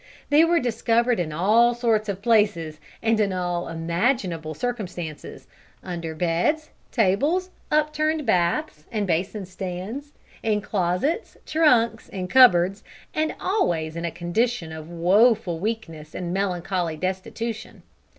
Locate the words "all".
1.31-1.75, 3.31-3.67